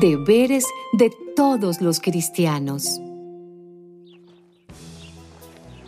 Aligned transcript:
Deberes 0.00 0.64
de 0.92 1.10
todos 1.34 1.80
los 1.80 1.98
cristianos. 1.98 3.00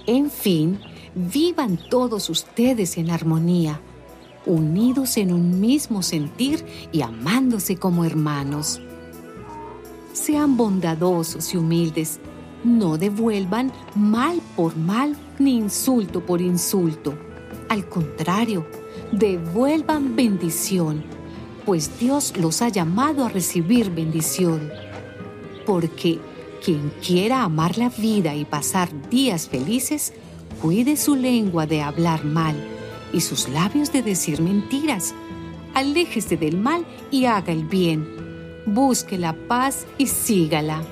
En 0.04 0.32
fin, 0.32 0.80
vivan 1.14 1.78
todos 1.90 2.28
ustedes 2.28 2.98
en 2.98 3.08
armonía, 3.10 3.80
unidos 4.46 5.16
en 5.16 5.32
un 5.32 5.60
mismo 5.60 6.02
sentir 6.02 6.64
y 6.90 7.02
amándose 7.02 7.76
como 7.76 8.04
hermanos. 8.04 8.80
Sean 10.12 10.56
bondadosos 10.56 11.54
y 11.54 11.58
humildes, 11.58 12.18
no 12.64 12.98
devuelvan 12.98 13.70
mal 13.94 14.40
por 14.56 14.76
mal 14.76 15.16
ni 15.38 15.56
insulto 15.56 16.26
por 16.26 16.40
insulto. 16.40 17.14
Al 17.68 17.88
contrario, 17.88 18.66
devuelvan 19.12 20.16
bendición, 20.16 21.04
pues 21.64 21.98
Dios 21.98 22.36
los 22.36 22.62
ha 22.62 22.68
llamado 22.68 23.24
a 23.24 23.28
recibir 23.28 23.90
bendición. 23.90 24.70
Porque 25.66 26.18
quien 26.64 26.92
quiera 27.04 27.42
amar 27.42 27.78
la 27.78 27.88
vida 27.88 28.34
y 28.34 28.44
pasar 28.44 28.88
días 29.08 29.48
felices, 29.48 30.12
cuide 30.60 30.96
su 30.96 31.16
lengua 31.16 31.66
de 31.66 31.82
hablar 31.82 32.24
mal 32.24 32.56
y 33.12 33.20
sus 33.20 33.48
labios 33.48 33.92
de 33.92 34.02
decir 34.02 34.40
mentiras. 34.40 35.14
Aléjese 35.74 36.36
del 36.36 36.58
mal 36.58 36.84
y 37.10 37.24
haga 37.24 37.52
el 37.52 37.64
bien. 37.64 38.06
Busque 38.66 39.16
la 39.18 39.32
paz 39.32 39.86
y 39.98 40.06
sígala. 40.06 40.82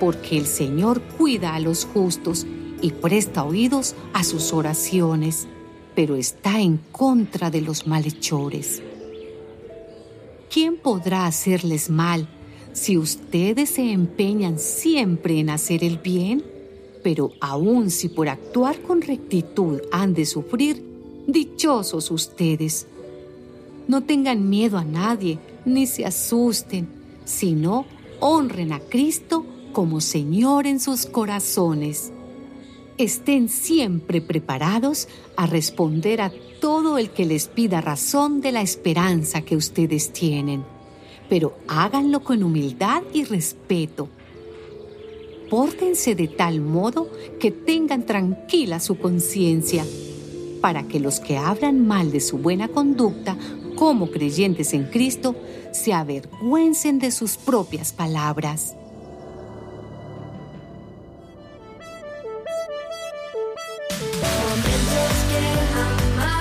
Porque 0.00 0.38
el 0.38 0.46
Señor 0.46 1.02
cuida 1.18 1.54
a 1.54 1.60
los 1.60 1.84
justos 1.84 2.46
y 2.80 2.92
presta 2.92 3.44
oídos 3.44 3.94
a 4.12 4.24
sus 4.24 4.52
oraciones, 4.52 5.46
pero 5.94 6.16
está 6.16 6.60
en 6.60 6.78
contra 6.92 7.50
de 7.50 7.62
los 7.62 7.86
malhechores. 7.86 8.82
¿Quién 10.50 10.76
podrá 10.76 11.26
hacerles 11.26 11.90
mal 11.90 12.28
si 12.72 12.96
ustedes 12.96 13.70
se 13.70 13.92
empeñan 13.92 14.58
siempre 14.58 15.40
en 15.40 15.50
hacer 15.50 15.82
el 15.82 15.98
bien? 15.98 16.44
Pero 17.02 17.32
aun 17.40 17.90
si 17.90 18.08
por 18.08 18.28
actuar 18.28 18.80
con 18.82 19.02
rectitud 19.02 19.80
han 19.92 20.14
de 20.14 20.26
sufrir, 20.26 20.82
dichosos 21.26 22.10
ustedes. 22.10 22.86
No 23.88 24.02
tengan 24.02 24.48
miedo 24.48 24.78
a 24.78 24.84
nadie, 24.84 25.38
ni 25.64 25.86
se 25.86 26.04
asusten, 26.04 26.88
sino 27.24 27.86
honren 28.20 28.72
a 28.72 28.80
Cristo 28.80 29.44
como 29.72 30.00
Señor 30.00 30.66
en 30.66 30.80
sus 30.80 31.06
corazones. 31.06 32.12
Estén 32.98 33.50
siempre 33.50 34.22
preparados 34.22 35.08
a 35.36 35.46
responder 35.46 36.22
a 36.22 36.32
todo 36.62 36.96
el 36.96 37.10
que 37.10 37.26
les 37.26 37.46
pida 37.46 37.82
razón 37.82 38.40
de 38.40 38.52
la 38.52 38.62
esperanza 38.62 39.42
que 39.42 39.54
ustedes 39.54 40.14
tienen, 40.14 40.64
pero 41.28 41.58
háganlo 41.68 42.24
con 42.24 42.42
humildad 42.42 43.02
y 43.12 43.24
respeto. 43.24 44.08
Pórtense 45.50 46.14
de 46.14 46.26
tal 46.26 46.62
modo 46.62 47.10
que 47.38 47.50
tengan 47.50 48.06
tranquila 48.06 48.80
su 48.80 48.96
conciencia, 48.96 49.84
para 50.62 50.88
que 50.88 50.98
los 50.98 51.20
que 51.20 51.36
hablan 51.36 51.86
mal 51.86 52.10
de 52.10 52.20
su 52.20 52.38
buena 52.38 52.68
conducta 52.68 53.36
como 53.76 54.10
creyentes 54.10 54.72
en 54.72 54.84
Cristo 54.84 55.36
se 55.70 55.92
avergüencen 55.92 56.98
de 56.98 57.10
sus 57.10 57.36
propias 57.36 57.92
palabras. 57.92 58.74
Yeah, 65.28 66.16
my 66.16 66.35